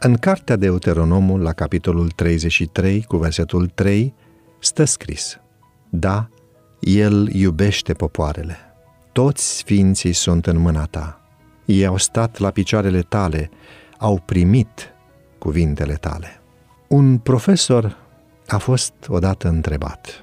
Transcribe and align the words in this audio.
În 0.00 0.14
cartea 0.14 0.56
Deuteronomul, 0.56 1.40
la 1.40 1.52
capitolul 1.52 2.10
33, 2.10 3.02
cu 3.02 3.16
versetul 3.16 3.66
3, 3.66 4.14
stă 4.58 4.84
scris 4.84 5.40
Da, 5.88 6.28
El 6.80 7.28
iubește 7.32 7.92
popoarele. 7.92 8.56
Toți 9.12 9.56
sfinții 9.56 10.12
sunt 10.12 10.46
în 10.46 10.56
mâna 10.56 10.84
ta. 10.84 11.20
Ei 11.64 11.86
au 11.86 11.96
stat 11.96 12.38
la 12.38 12.50
picioarele 12.50 13.00
tale, 13.00 13.50
au 13.98 14.22
primit 14.24 14.94
cuvintele 15.38 15.94
tale. 15.94 16.40
Un 16.88 17.18
profesor 17.18 17.96
a 18.46 18.58
fost 18.58 18.92
odată 19.08 19.48
întrebat 19.48 20.22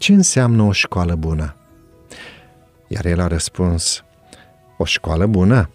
ce 0.00 0.12
înseamnă 0.12 0.62
o 0.62 0.72
școală 0.72 1.14
bună? 1.14 1.54
Iar 2.86 3.06
el 3.06 3.20
a 3.20 3.26
răspuns, 3.26 4.04
o 4.76 4.84
școală 4.84 5.26
bună 5.26 5.70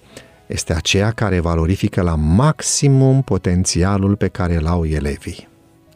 este 0.48 0.74
aceea 0.74 1.12
care 1.12 1.40
valorifică 1.40 2.02
la 2.02 2.16
maximum 2.16 3.22
potențialul 3.22 4.16
pe 4.16 4.28
care 4.28 4.56
îl 4.56 4.68
au 4.68 4.86
elevii. 4.86 5.48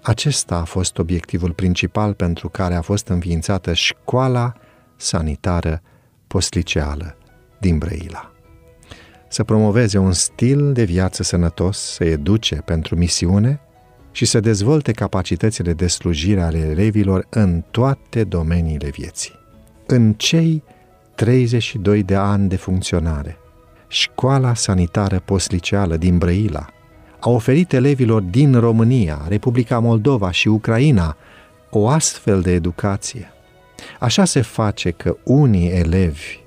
Acesta 0.01 0.55
a 0.55 0.63
fost 0.63 0.97
obiectivul 0.97 1.51
principal 1.51 2.13
pentru 2.13 2.49
care 2.49 2.75
a 2.75 2.81
fost 2.81 3.07
înființată 3.07 3.73
școala 3.73 4.53
sanitară 4.95 5.81
postliceală 6.27 7.17
din 7.59 7.77
Brăila. 7.77 8.31
Să 9.27 9.43
promoveze 9.43 9.97
un 9.97 10.11
stil 10.11 10.73
de 10.73 10.83
viață 10.83 11.23
sănătos, 11.23 11.77
să 11.77 12.03
educe 12.03 12.55
pentru 12.55 12.95
misiune 12.95 13.59
și 14.11 14.25
să 14.25 14.39
dezvolte 14.39 14.91
capacitățile 14.91 15.73
de 15.73 15.87
slujire 15.87 16.41
ale 16.41 16.57
elevilor 16.57 17.27
în 17.29 17.63
toate 17.71 18.23
domeniile 18.23 18.89
vieții. 18.89 19.33
În 19.85 20.13
cei 20.13 20.63
32 21.15 22.03
de 22.03 22.15
ani 22.15 22.49
de 22.49 22.55
funcționare, 22.55 23.37
Școala 23.91 24.53
Sanitară 24.53 25.21
Postliceală 25.25 25.97
din 25.97 26.17
Brăila 26.17 26.65
a 27.19 27.29
oferit 27.29 27.73
elevilor 27.73 28.21
din 28.21 28.59
România, 28.59 29.25
Republica 29.27 29.79
Moldova 29.79 30.31
și 30.31 30.47
Ucraina 30.47 31.17
o 31.69 31.87
astfel 31.87 32.41
de 32.41 32.51
educație. 32.51 33.31
Așa 33.99 34.25
se 34.25 34.41
face 34.41 34.91
că 34.91 35.17
unii 35.23 35.69
elevi 35.69 36.39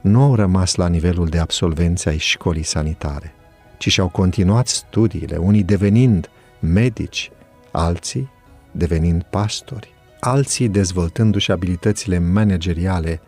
nu 0.00 0.22
au 0.22 0.34
rămas 0.34 0.74
la 0.74 0.88
nivelul 0.88 1.26
de 1.26 1.38
absolvenți 1.38 2.08
ai 2.08 2.18
școlii 2.18 2.62
sanitare, 2.62 3.34
ci 3.76 3.88
și-au 3.88 4.08
continuat 4.08 4.66
studiile, 4.66 5.36
unii 5.36 5.62
devenind 5.62 6.30
medici, 6.60 7.30
alții 7.70 8.30
devenind 8.70 9.22
pastori, 9.22 9.94
alții 10.20 10.68
dezvoltându-și 10.68 11.50
abilitățile 11.50 12.18
manageriale, 12.18 13.20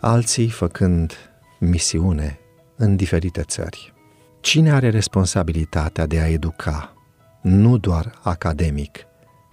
alții 0.00 0.48
făcând 0.48 1.12
misiune 1.58 2.38
în 2.76 2.96
diferite 2.96 3.42
țări. 3.42 3.94
Cine 4.40 4.72
are 4.72 4.90
responsabilitatea 4.90 6.06
de 6.06 6.20
a 6.20 6.28
educa, 6.28 6.94
nu 7.42 7.76
doar 7.78 8.18
academic, 8.22 8.98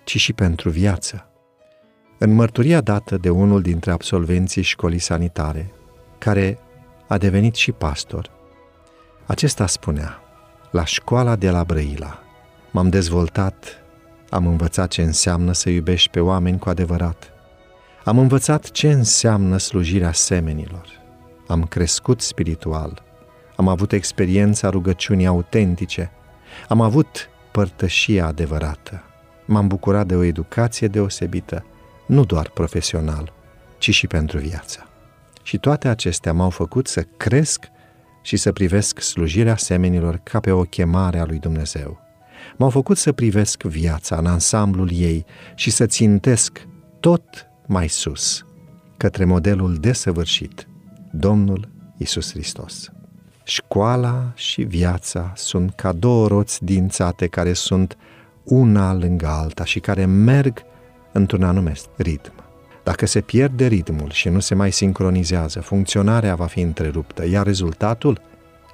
ci 0.03 0.17
și 0.17 0.33
pentru 0.33 0.69
viață? 0.69 1.27
În 2.17 2.33
mărturia 2.33 2.81
dată 2.81 3.17
de 3.17 3.29
unul 3.29 3.61
dintre 3.61 3.91
absolvenții 3.91 4.61
școlii 4.61 4.99
sanitare, 4.99 5.71
care 6.17 6.59
a 7.07 7.17
devenit 7.17 7.55
și 7.55 7.71
pastor, 7.71 8.29
acesta 9.25 9.67
spunea, 9.67 10.19
la 10.71 10.85
școala 10.85 11.35
de 11.35 11.49
la 11.49 11.63
Brăila, 11.63 12.19
m-am 12.71 12.89
dezvoltat, 12.89 13.83
am 14.29 14.47
învățat 14.47 14.89
ce 14.89 15.01
înseamnă 15.01 15.51
să 15.51 15.69
iubești 15.69 16.09
pe 16.09 16.19
oameni 16.19 16.59
cu 16.59 16.69
adevărat, 16.69 17.31
am 18.03 18.17
învățat 18.17 18.71
ce 18.71 18.91
înseamnă 18.91 19.57
slujirea 19.57 20.11
semenilor, 20.11 20.87
am 21.47 21.63
crescut 21.63 22.21
spiritual, 22.21 23.03
am 23.55 23.67
avut 23.67 23.91
experiența 23.91 24.69
rugăciunii 24.69 25.25
autentice, 25.25 26.11
am 26.67 26.81
avut 26.81 27.29
părtășia 27.51 28.25
adevărată, 28.25 29.03
m-am 29.45 29.67
bucurat 29.67 30.07
de 30.07 30.15
o 30.15 30.23
educație 30.23 30.87
deosebită, 30.87 31.65
nu 32.07 32.25
doar 32.25 32.49
profesional, 32.49 33.33
ci 33.77 33.93
și 33.93 34.07
pentru 34.07 34.37
viață. 34.37 34.87
Și 35.43 35.57
toate 35.57 35.87
acestea 35.87 36.33
m-au 36.33 36.49
făcut 36.49 36.87
să 36.87 37.05
cresc 37.17 37.71
și 38.21 38.37
să 38.37 38.51
privesc 38.51 38.99
slujirea 38.99 39.57
semenilor 39.57 40.19
ca 40.23 40.39
pe 40.39 40.51
o 40.51 40.61
chemare 40.61 41.19
a 41.19 41.25
lui 41.25 41.39
Dumnezeu. 41.39 42.01
M-au 42.57 42.69
făcut 42.69 42.97
să 42.97 43.11
privesc 43.11 43.63
viața 43.63 44.15
în 44.15 44.25
ansamblul 44.25 44.89
ei 44.91 45.25
și 45.55 45.71
să 45.71 45.85
țintesc 45.85 46.67
tot 46.99 47.23
mai 47.67 47.87
sus, 47.87 48.45
către 48.97 49.25
modelul 49.25 49.75
desăvârșit, 49.75 50.67
Domnul 51.11 51.69
Isus 51.97 52.31
Hristos. 52.31 52.91
Școala 53.43 54.31
și 54.35 54.61
viața 54.61 55.31
sunt 55.35 55.73
ca 55.75 55.91
două 55.91 56.27
roți 56.27 56.63
dințate 56.63 57.27
care 57.27 57.53
sunt 57.53 57.97
una 58.43 58.93
lângă 58.93 59.27
alta 59.27 59.63
și 59.63 59.79
care 59.79 60.05
merg 60.05 60.61
într-un 61.11 61.43
anume 61.43 61.73
ritm. 61.95 62.33
Dacă 62.83 63.05
se 63.05 63.21
pierde 63.21 63.67
ritmul 63.67 64.11
și 64.11 64.29
nu 64.29 64.39
se 64.39 64.55
mai 64.55 64.71
sincronizează, 64.71 65.59
funcționarea 65.59 66.35
va 66.35 66.45
fi 66.45 66.59
întreruptă, 66.59 67.27
iar 67.27 67.45
rezultatul 67.45 68.21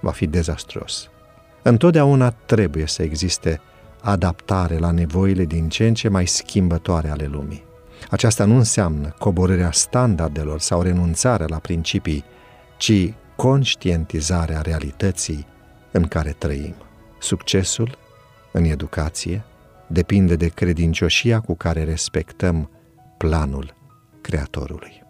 va 0.01 0.11
fi 0.11 0.27
dezastruos. 0.27 1.09
Întotdeauna 1.61 2.29
trebuie 2.29 2.87
să 2.87 3.03
existe 3.03 3.61
adaptare 4.01 4.77
la 4.77 4.91
nevoile 4.91 5.45
din 5.45 5.69
ce 5.69 5.87
în 5.87 5.93
ce 5.93 6.09
mai 6.09 6.27
schimbătoare 6.27 7.09
ale 7.09 7.25
lumii. 7.31 7.63
Aceasta 8.09 8.45
nu 8.45 8.55
înseamnă 8.55 9.15
coborârea 9.19 9.71
standardelor 9.71 10.59
sau 10.59 10.81
renunțarea 10.81 11.45
la 11.49 11.57
principii, 11.57 12.23
ci 12.77 13.13
conștientizarea 13.39 14.61
realității 14.61 15.45
în 15.91 16.07
care 16.07 16.35
trăim. 16.37 16.75
Succesul 17.19 17.97
în 18.51 18.63
educație 18.63 19.43
depinde 19.87 20.35
de 20.35 20.47
credincioșia 20.47 21.39
cu 21.39 21.55
care 21.55 21.83
respectăm 21.83 22.69
planul 23.17 23.75
Creatorului. 24.21 25.03